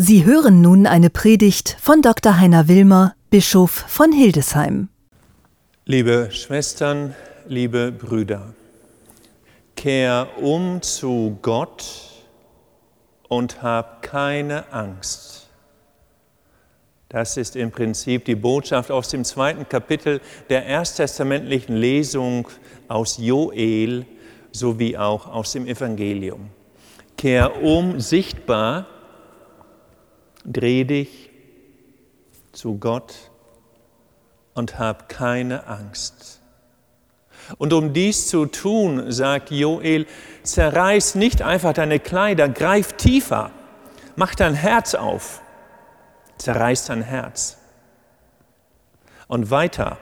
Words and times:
Sie 0.00 0.24
hören 0.24 0.60
nun 0.60 0.86
eine 0.86 1.10
Predigt 1.10 1.76
von 1.80 2.02
Dr. 2.02 2.38
Heiner 2.38 2.68
Wilmer, 2.68 3.16
Bischof 3.30 3.72
von 3.72 4.12
Hildesheim. 4.12 4.90
Liebe 5.86 6.28
Schwestern, 6.30 7.16
liebe 7.48 7.90
Brüder, 7.90 8.54
kehr 9.74 10.28
um 10.40 10.80
zu 10.82 11.36
Gott 11.42 11.84
und 13.26 13.60
hab 13.60 14.02
keine 14.02 14.72
Angst. 14.72 15.48
Das 17.08 17.36
ist 17.36 17.56
im 17.56 17.72
Prinzip 17.72 18.24
die 18.24 18.36
Botschaft 18.36 18.92
aus 18.92 19.08
dem 19.08 19.24
zweiten 19.24 19.68
Kapitel 19.68 20.20
der 20.48 20.64
ersttestamentlichen 20.64 21.74
Lesung 21.74 22.46
aus 22.86 23.18
Joel 23.20 24.06
sowie 24.52 24.96
auch 24.96 25.26
aus 25.26 25.50
dem 25.50 25.66
Evangelium. 25.66 26.50
Kehr 27.16 27.60
um 27.64 27.98
sichtbar 27.98 28.86
dreh 30.52 30.84
dich 30.84 31.30
zu 32.52 32.78
Gott 32.78 33.14
und 34.54 34.78
hab 34.78 35.08
keine 35.08 35.66
Angst. 35.66 36.40
Und 37.56 37.72
um 37.72 37.92
dies 37.92 38.28
zu 38.28 38.46
tun, 38.46 39.10
sagt 39.10 39.50
Joel, 39.50 40.06
zerreiß 40.42 41.14
nicht 41.14 41.40
einfach 41.40 41.72
deine 41.72 41.98
Kleider, 41.98 42.48
greif 42.48 42.94
tiefer, 42.94 43.50
mach 44.16 44.34
dein 44.34 44.54
Herz 44.54 44.94
auf, 44.94 45.40
zerreiß 46.38 46.86
dein 46.86 47.02
Herz. 47.02 47.56
Und 49.28 49.50
weiter, 49.50 49.98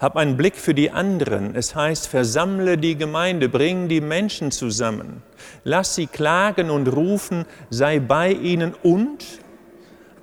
hab 0.00 0.16
einen 0.16 0.36
Blick 0.36 0.56
für 0.56 0.74
die 0.74 0.90
anderen. 0.90 1.54
Es 1.54 1.76
heißt, 1.76 2.08
versammle 2.08 2.76
die 2.76 2.96
Gemeinde, 2.96 3.48
bring 3.48 3.88
die 3.88 4.00
Menschen 4.00 4.50
zusammen, 4.50 5.22
lass 5.62 5.94
sie 5.94 6.08
klagen 6.08 6.70
und 6.70 6.88
rufen, 6.88 7.46
sei 7.70 8.00
bei 8.00 8.32
ihnen 8.32 8.74
und 8.82 9.24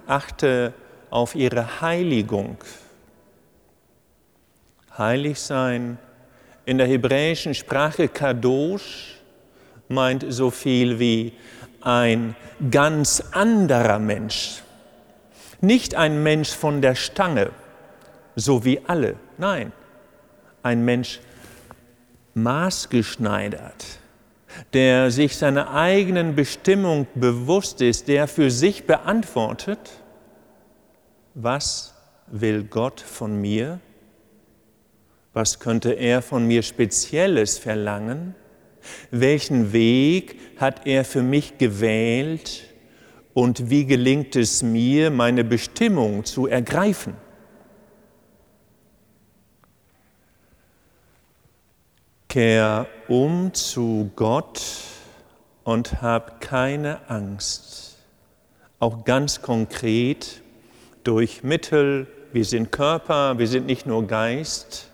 achte 0.10 0.74
auf 1.10 1.36
ihre 1.36 1.82
Heiligung. 1.82 2.58
Heilig 4.98 5.40
sein 5.40 5.98
in 6.66 6.78
der 6.78 6.88
hebräischen 6.88 7.56
Sprache 7.56 8.08
Kadosh 8.08 9.16
meint 9.88 10.26
so 10.30 10.52
viel 10.52 11.00
wie 11.00 11.34
ein 11.82 12.36
ganz 12.70 13.24
anderer 13.32 14.00
Mensch. 14.00 14.62
Nicht 15.62 15.96
ein 15.96 16.22
Mensch 16.22 16.50
von 16.50 16.82
der 16.82 16.96
Stange, 16.96 17.52
so 18.36 18.66
wie 18.66 18.82
alle. 18.86 19.16
Nein, 19.38 19.72
ein 20.64 20.86
Mensch 20.86 21.20
maßgeschneidert, 22.34 24.00
der 24.74 25.12
sich 25.12 25.38
seiner 25.38 25.74
eigenen 25.74 26.36
Bestimmung 26.36 27.08
bewusst 27.16 27.82
ist, 27.82 28.08
der 28.08 28.28
für 28.28 28.52
sich 28.52 28.86
beantwortet, 28.86 29.99
was 31.44 31.94
will 32.28 32.64
Gott 32.64 33.00
von 33.00 33.40
mir? 33.40 33.80
Was 35.34 35.60
könnte 35.60 35.94
er 35.94 36.22
von 36.22 36.46
mir 36.46 36.64
Spezielles 36.64 37.58
verlangen? 37.58 38.36
Welchen 39.12 39.72
Weg 39.72 40.40
hat 40.58 40.86
er 40.86 41.06
für 41.06 41.22
mich 41.22 41.58
gewählt? 41.58 42.66
Und 43.34 43.70
wie 43.70 43.86
gelingt 43.86 44.36
es 44.36 44.64
mir, 44.64 45.12
meine 45.12 45.44
Bestimmung 45.44 46.26
zu 46.26 46.48
ergreifen? 46.48 47.16
Kehr 52.28 52.88
um 53.08 53.54
zu 53.54 54.12
Gott 54.16 54.62
und 55.64 56.02
hab 56.02 56.42
keine 56.42 57.10
Angst. 57.10 57.98
Auch 58.80 59.04
ganz 59.04 59.42
konkret 59.42 60.42
durch 61.10 61.42
Mittel, 61.42 62.06
wir 62.34 62.46
sind 62.46 62.72
Körper, 62.72 63.40
wir 63.40 63.48
sind 63.48 63.66
nicht 63.66 63.88
nur 63.88 64.06
Geist. 64.06 64.92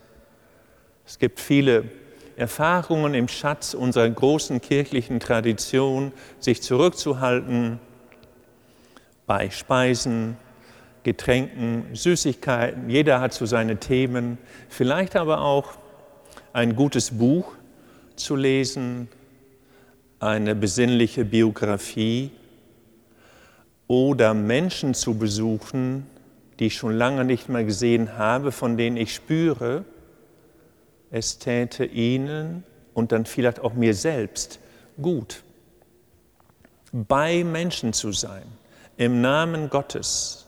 Es 1.05 1.19
gibt 1.19 1.41
viele 1.41 1.89
Erfahrungen 2.37 3.13
im 3.13 3.27
Schatz 3.27 3.73
unserer 3.73 4.09
großen 4.09 4.61
kirchlichen 4.61 5.19
Tradition, 5.19 6.13
sich 6.39 6.61
zurückzuhalten 6.61 7.81
bei 9.25 9.49
Speisen, 9.49 10.37
Getränken, 11.03 11.83
Süßigkeiten. 11.91 12.89
Jeder 12.89 13.19
hat 13.19 13.33
so 13.33 13.45
seine 13.45 13.75
Themen. 13.75 14.37
Vielleicht 14.69 15.17
aber 15.17 15.41
auch 15.41 15.73
ein 16.53 16.77
gutes 16.77 17.11
Buch 17.11 17.51
zu 18.15 18.37
lesen, 18.37 19.09
eine 20.21 20.55
besinnliche 20.55 21.25
Biografie 21.25 22.31
oder 23.87 24.33
Menschen 24.33 24.93
zu 24.93 25.17
besuchen, 25.17 26.07
die 26.59 26.67
ich 26.67 26.75
schon 26.75 26.95
lange 26.95 27.25
nicht 27.25 27.49
mehr 27.49 27.63
gesehen 27.63 28.17
habe, 28.17 28.51
von 28.51 28.77
denen 28.77 28.97
ich 28.97 29.13
spüre, 29.13 29.85
es 31.11 31.37
täte 31.37 31.85
ihnen 31.85 32.63
und 32.93 33.11
dann 33.11 33.25
vielleicht 33.25 33.59
auch 33.59 33.73
mir 33.73 33.93
selbst 33.93 34.59
gut, 35.01 35.43
bei 36.91 37.43
Menschen 37.43 37.93
zu 37.93 38.11
sein, 38.11 38.43
im 38.97 39.21
Namen 39.21 39.69
Gottes. 39.69 40.45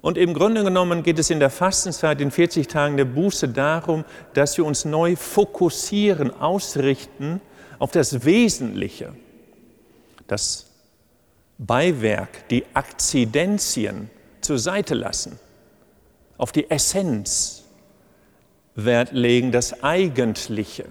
Und 0.00 0.16
im 0.16 0.32
Grunde 0.32 0.64
genommen 0.64 1.02
geht 1.02 1.18
es 1.18 1.28
in 1.28 1.38
der 1.38 1.50
Fastenzeit, 1.50 2.20
in 2.22 2.30
40 2.30 2.66
Tagen 2.66 2.96
der 2.96 3.04
Buße 3.04 3.48
darum, 3.48 4.04
dass 4.32 4.56
wir 4.56 4.64
uns 4.64 4.86
neu 4.86 5.16
fokussieren, 5.16 6.34
ausrichten 6.40 7.42
auf 7.78 7.90
das 7.90 8.24
Wesentliche, 8.24 9.12
das 10.26 10.71
Beiwerk, 11.66 12.48
die 12.48 12.64
Akzidenzien 12.74 14.10
zur 14.40 14.58
Seite 14.58 14.94
lassen, 14.94 15.38
auf 16.36 16.52
die 16.52 16.70
Essenz 16.70 17.64
Wert 18.74 19.12
legen, 19.12 19.52
das 19.52 19.82
Eigentliche. 19.82 20.86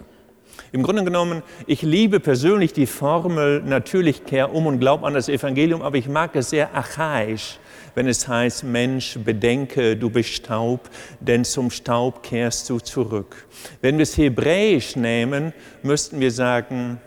Im 0.72 0.84
Grunde 0.84 1.04
genommen, 1.04 1.44
ich 1.68 1.82
liebe 1.82 2.20
persönlich 2.20 2.72
die 2.74 2.86
Formel, 2.86 3.62
natürlich 3.62 4.26
kehr 4.26 4.54
um 4.54 4.68
und 4.68 4.80
glaub 4.80 5.04
an 5.04 5.14
das 5.14 5.28
Evangelium, 5.28 5.82
aber 5.82 5.98
ich 5.98 6.08
mag 6.08 6.36
es 6.36 6.52
sehr 6.52 6.74
archaisch, 6.74 7.60
wenn 7.96 8.08
es 8.08 8.28
heißt, 8.28 8.64
Mensch, 8.64 9.18
bedenke, 9.20 9.98
du 9.98 10.10
bist 10.10 10.30
Staub, 10.30 10.90
denn 11.20 11.44
zum 11.44 11.72
Staub 11.72 12.24
kehrst 12.24 12.70
du 12.70 12.80
zurück. 12.80 13.48
Wenn 13.82 13.98
wir 13.98 14.04
es 14.04 14.18
hebräisch 14.18 14.96
nehmen, 14.96 15.52
müssten 15.84 16.20
wir 16.22 16.32
sagen, 16.32 17.02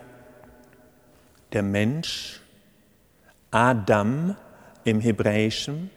der 1.53 1.63
Mensch, 1.63 2.41
Adam 3.55 4.35
im 4.83 4.99
Hebräischen, 4.99 5.89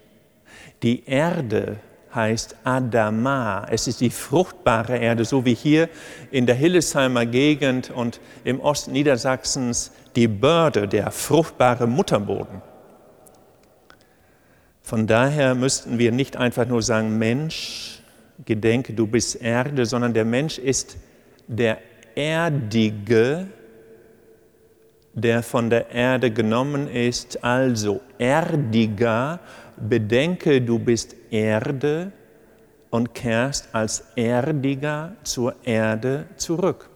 die 0.84 1.04
Erde 1.06 1.78
heißt 2.14 2.54
Adama. 2.62 3.66
Es 3.69 3.88
ist 3.88 4.00
die 4.00 4.10
fruchtbare 4.10 4.96
Erde, 4.96 5.24
so 5.24 5.44
wie 5.44 5.54
hier 5.54 5.88
in 6.30 6.46
der 6.46 6.54
Hillesheimer 6.54 7.26
Gegend 7.26 7.91
und 7.91 8.20
im 8.44 8.60
Osten 8.60 8.92
Niedersachsens 8.92 9.91
die 10.14 10.28
Börde, 10.28 10.86
der 10.86 11.10
fruchtbare 11.10 11.88
Mutterboden. 11.88 12.62
Von 14.80 15.08
daher 15.08 15.56
müssten 15.56 15.98
wir 15.98 16.12
nicht 16.12 16.36
einfach 16.36 16.69
nur 16.69 16.80
sagen, 16.80 17.19
Mensch, 17.19 18.04
gedenke, 18.46 18.92
du 18.92 19.08
bist 19.08 19.42
Erde, 19.42 19.84
sondern 19.84 20.14
der 20.14 20.25
Mensch 20.25 20.58
ist 20.58 20.96
der 21.48 21.78
Erdige, 22.14 23.48
der 25.21 25.43
von 25.43 25.71
der 25.71 25.91
Erde 25.91 26.31
genommen 26.31 26.89
ist, 26.89 27.43
also 27.43 28.01
erdiger, 28.19 29.41
bedenke, 29.77 30.61
du 30.62 30.79
bist 30.79 31.17
Erde 31.31 32.12
und 32.91 33.15
kehrst 33.15 33.75
als 33.75 34.05
Erdiger 34.17 35.17
zur 35.25 35.55
Erde 35.65 36.27
zurück. 36.37 36.89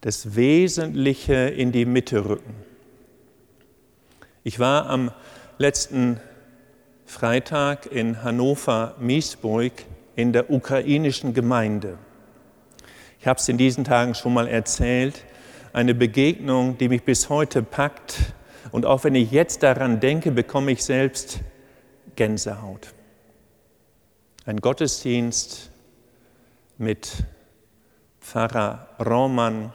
Das 0.00 0.36
Wesentliche 0.36 1.34
in 1.34 1.72
die 1.72 1.84
Mitte 1.84 2.24
rücken. 2.24 2.54
Ich 4.44 4.58
war 4.58 4.86
am 4.86 5.10
letzten 5.58 6.20
Freitag 7.04 7.86
in 7.86 8.22
Hannover-Miesburg 8.22 9.72
in 10.14 10.32
der 10.32 10.50
ukrainischen 10.50 11.34
Gemeinde. 11.34 11.98
Ich 13.20 13.26
habe 13.26 13.40
es 13.40 13.48
in 13.48 13.58
diesen 13.58 13.84
Tagen 13.84 14.14
schon 14.14 14.32
mal 14.32 14.46
erzählt. 14.46 15.24
Eine 15.72 15.94
Begegnung, 15.94 16.78
die 16.78 16.88
mich 16.88 17.02
bis 17.02 17.28
heute 17.28 17.62
packt. 17.62 18.32
Und 18.70 18.86
auch 18.86 19.02
wenn 19.04 19.14
ich 19.14 19.32
jetzt 19.32 19.62
daran 19.62 19.98
denke, 19.98 20.30
bekomme 20.30 20.70
ich 20.70 20.84
selbst 20.84 21.40
Gänsehaut. 22.14 22.94
Ein 24.46 24.60
Gottesdienst 24.60 25.70
mit 26.78 27.24
Pfarrer 28.20 28.88
Roman 29.04 29.72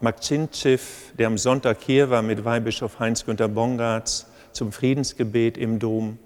Makzinchev, 0.00 1.12
der 1.18 1.28
am 1.28 1.38
Sonntag 1.38 1.78
hier 1.80 2.10
war 2.10 2.22
mit 2.22 2.44
Weihbischof 2.44 2.98
Heinz-Günther 2.98 3.48
Bongartz 3.48 4.26
zum 4.52 4.70
Friedensgebet 4.70 5.56
im 5.56 5.78
Dom. 5.78 6.18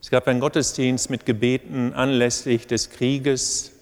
Es 0.00 0.10
gab 0.10 0.26
einen 0.26 0.40
Gottesdienst 0.40 1.10
mit 1.10 1.26
Gebeten 1.26 1.92
anlässlich 1.92 2.66
des 2.66 2.90
Krieges 2.90 3.75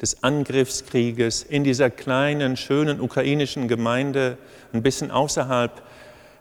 des 0.00 0.22
Angriffskrieges 0.22 1.42
in 1.42 1.64
dieser 1.64 1.90
kleinen, 1.90 2.56
schönen 2.56 3.00
ukrainischen 3.00 3.66
Gemeinde, 3.68 4.38
ein 4.72 4.82
bisschen 4.82 5.10
außerhalb 5.10 5.82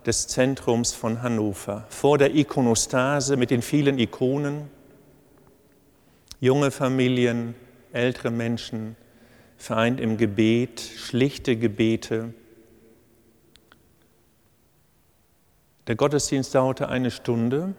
des 0.06 0.28
Zentrums 0.28 0.94
von 0.94 1.22
Hannover, 1.22 1.86
vor 1.90 2.18
der 2.18 2.34
Ikonostase 2.36 3.36
mit 3.36 3.50
den 3.52 3.62
vielen 3.62 4.00
Ikonen. 4.00 4.70
Junge 6.40 6.72
Familien, 6.72 7.56
ältere 7.94 8.30
Menschen, 8.30 8.96
vereint 9.58 10.00
im 10.00 10.18
Gebet, 10.18 10.80
schlichte 10.80 11.58
Gebete. 11.58 12.34
Der 15.88 15.96
Gottesdienst 15.96 16.54
dauerte 16.54 16.90
eine 16.90 17.12
Stunde 17.12 17.74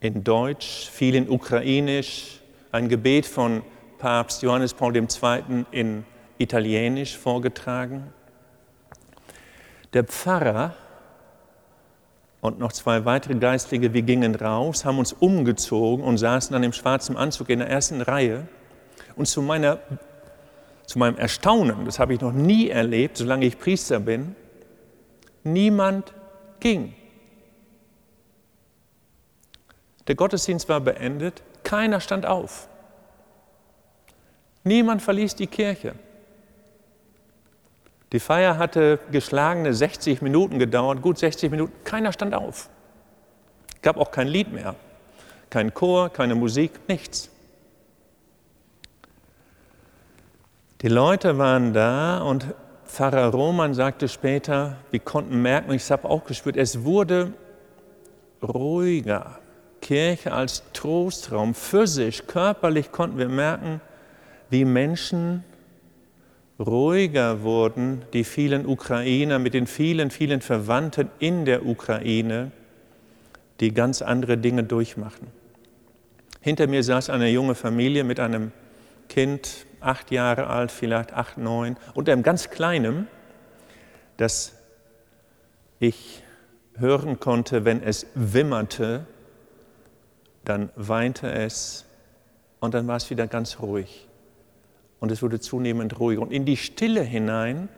in 0.00 0.22
Deutsch, 0.22 0.90
viel 0.90 1.14
in 1.14 1.30
Ukrainisch, 1.30 2.40
ein 2.72 2.88
Gebet 2.88 3.26
von 3.26 3.62
Papst 4.00 4.42
Johannes 4.42 4.72
Paul 4.72 4.96
II. 4.96 5.66
in 5.70 6.04
Italienisch 6.38 7.18
vorgetragen. 7.18 8.14
Der 9.92 10.04
Pfarrer 10.04 10.74
und 12.40 12.58
noch 12.58 12.72
zwei 12.72 13.04
weitere 13.04 13.34
Geistliche, 13.34 13.92
wir 13.92 14.00
gingen 14.00 14.34
raus, 14.34 14.86
haben 14.86 14.98
uns 14.98 15.12
umgezogen 15.12 16.02
und 16.02 16.16
saßen 16.16 16.54
dann 16.54 16.62
im 16.62 16.72
schwarzen 16.72 17.18
Anzug 17.18 17.50
in 17.50 17.58
der 17.58 17.68
ersten 17.68 18.00
Reihe. 18.00 18.48
Und 19.16 19.26
zu, 19.26 19.42
meiner, 19.42 19.80
zu 20.86 20.98
meinem 20.98 21.18
Erstaunen, 21.18 21.84
das 21.84 21.98
habe 21.98 22.14
ich 22.14 22.22
noch 22.22 22.32
nie 22.32 22.70
erlebt, 22.70 23.18
solange 23.18 23.44
ich 23.44 23.58
Priester 23.58 24.00
bin, 24.00 24.34
niemand 25.44 26.14
ging. 26.58 26.94
Der 30.08 30.14
Gottesdienst 30.14 30.70
war 30.70 30.80
beendet, 30.80 31.42
keiner 31.64 32.00
stand 32.00 32.24
auf. 32.24 32.69
Niemand 34.64 35.02
verließ 35.02 35.34
die 35.36 35.46
Kirche. 35.46 35.94
Die 38.12 38.20
Feier 38.20 38.58
hatte 38.58 38.98
geschlagene 39.12 39.72
60 39.72 40.20
Minuten 40.20 40.58
gedauert, 40.58 41.00
gut 41.00 41.18
60 41.18 41.50
Minuten, 41.50 41.72
keiner 41.84 42.12
stand 42.12 42.34
auf. 42.34 42.68
Gab 43.82 43.96
auch 43.96 44.10
kein 44.10 44.26
Lied 44.26 44.52
mehr, 44.52 44.74
kein 45.48 45.72
Chor, 45.72 46.10
keine 46.10 46.34
Musik, 46.34 46.72
nichts. 46.88 47.30
Die 50.82 50.88
Leute 50.88 51.38
waren 51.38 51.72
da 51.72 52.20
und 52.22 52.46
Pfarrer 52.84 53.28
Roman 53.28 53.72
sagte 53.74 54.08
später, 54.08 54.76
wir 54.90 55.00
konnten 55.00 55.40
merken, 55.40 55.72
ich 55.72 55.88
habe 55.90 56.08
auch 56.08 56.24
gespürt, 56.24 56.56
es 56.56 56.82
wurde 56.82 57.32
ruhiger. 58.42 59.38
Kirche 59.80 60.32
als 60.32 60.64
Trostraum, 60.72 61.54
physisch, 61.54 62.26
körperlich 62.26 62.90
konnten 62.90 63.18
wir 63.18 63.28
merken, 63.28 63.80
wie 64.50 64.64
Menschen 64.64 65.44
ruhiger 66.58 67.42
wurden, 67.42 68.02
die 68.12 68.24
vielen 68.24 68.66
Ukrainer 68.66 69.38
mit 69.38 69.54
den 69.54 69.66
vielen, 69.66 70.10
vielen 70.10 70.42
Verwandten 70.42 71.08
in 71.18 71.44
der 71.44 71.64
Ukraine, 71.64 72.50
die 73.60 73.72
ganz 73.72 74.02
andere 74.02 74.36
Dinge 74.36 74.64
durchmachen. 74.64 75.28
Hinter 76.40 76.66
mir 76.66 76.82
saß 76.82 77.10
eine 77.10 77.28
junge 77.28 77.54
Familie 77.54 78.04
mit 78.04 78.20
einem 78.20 78.52
Kind, 79.08 79.66
acht 79.80 80.10
Jahre 80.10 80.48
alt, 80.48 80.70
vielleicht 80.70 81.12
acht, 81.14 81.38
neun, 81.38 81.76
und 81.94 82.08
einem 82.08 82.22
ganz 82.22 82.50
kleinen, 82.50 83.08
das 84.16 84.54
ich 85.78 86.22
hören 86.76 87.20
konnte, 87.20 87.64
wenn 87.64 87.82
es 87.82 88.06
wimmerte, 88.14 89.06
dann 90.44 90.70
weinte 90.76 91.30
es 91.30 91.86
und 92.60 92.74
dann 92.74 92.86
war 92.86 92.96
es 92.96 93.08
wieder 93.10 93.26
ganz 93.26 93.60
ruhig 93.60 94.09
und 95.00 95.10
es 95.10 95.22
wurde 95.22 95.40
zunehmend 95.40 95.98
ruhiger. 95.98 96.22
Und 96.22 96.32
in 96.32 96.44
die 96.44 96.56
Stille 96.56 97.02
hinein 97.02 97.68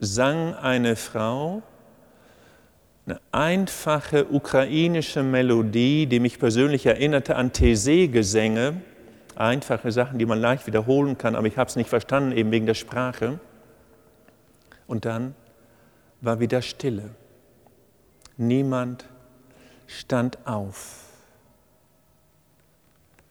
sang 0.00 0.54
eine 0.54 0.96
Frau 0.96 1.62
eine 3.06 3.20
einfache 3.32 4.32
ukrainische 4.32 5.22
Melodie, 5.22 6.06
die 6.06 6.20
mich 6.20 6.38
persönlich 6.38 6.86
erinnerte 6.86 7.36
an 7.36 7.50
Thésée-Gesänge, 7.50 8.80
einfache 9.36 9.92
Sachen, 9.92 10.18
die 10.18 10.24
man 10.24 10.40
leicht 10.40 10.66
wiederholen 10.66 11.18
kann, 11.18 11.34
aber 11.34 11.46
ich 11.46 11.58
habe 11.58 11.68
es 11.68 11.76
nicht 11.76 11.90
verstanden, 11.90 12.32
eben 12.32 12.50
wegen 12.50 12.64
der 12.64 12.74
Sprache. 12.74 13.38
Und 14.86 15.04
dann 15.04 15.34
war 16.22 16.40
wieder 16.40 16.62
Stille. 16.62 17.10
Niemand 18.38 19.04
stand 19.86 20.38
auf. 20.46 21.02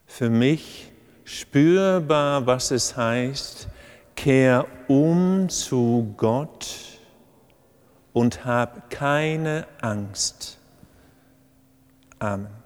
Für 0.05 0.29
mich 0.29 0.92
spürbar, 1.39 2.45
was 2.45 2.71
es 2.71 2.95
heißt, 2.95 3.67
kehr 4.15 4.65
um 4.87 5.49
zu 5.49 6.13
Gott 6.15 6.99
und 8.13 8.45
hab 8.45 8.89
keine 8.89 9.67
Angst. 9.81 10.59
Amen. 12.19 12.62